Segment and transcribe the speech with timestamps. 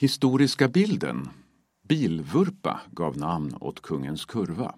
[0.00, 1.28] Historiska bilden
[1.88, 4.74] Bilvurpa gav namn åt kungens kurva.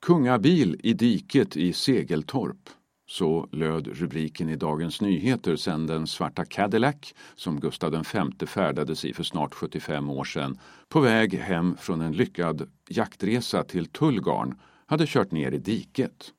[0.00, 2.70] Kungabil i diket i Segeltorp.
[3.06, 9.14] Så löd rubriken i Dagens Nyheter sedan den svarta Cadillac som Gustav V färdades i
[9.14, 10.58] för snart 75 år sedan
[10.88, 16.32] på väg hem från en lyckad jaktresa till Tullgarn hade kört ner i diket.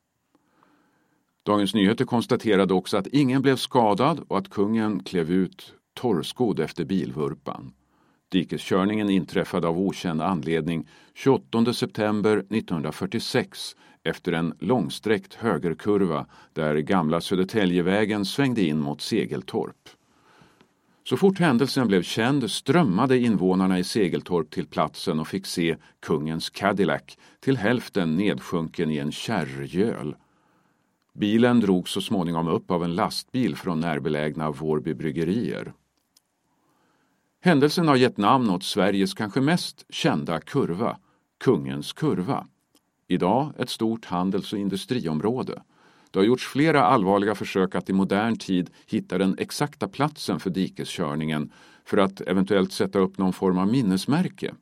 [1.46, 5.74] Dagens Nyheter konstaterade också att ingen blev skadad och att kungen klev ut
[6.04, 7.74] torrskodd efter bilvurpan.
[8.32, 18.26] Dikeskörningen inträffade av okänd anledning 28 september 1946 efter en långsträckt högerkurva där gamla Södertäljevägen
[18.26, 19.90] svängde in mot Segeltorp.
[21.04, 26.50] Så fort händelsen blev känd strömmade invånarna i Segeltorp till platsen och fick se kungens
[26.50, 30.16] Cadillac till hälften nedsjunken i en kärrgöl.
[31.14, 35.74] Bilen drogs så småningom upp av en lastbil från närbelägna Vårby bryggerier.
[37.46, 40.98] Händelsen har gett namn åt Sveriges kanske mest kända kurva,
[41.40, 42.48] Kungens kurva.
[43.08, 45.64] Idag ett stort handels och industriområde.
[46.12, 50.50] Det har gjorts flera allvarliga försök att i modern tid hitta den exakta platsen för
[50.50, 51.52] dikeskörningen
[51.86, 54.54] för att eventuellt sätta upp någon form av minnesmärke.